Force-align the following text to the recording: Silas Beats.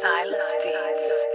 Silas 0.00 0.52
Beats. 0.62 1.25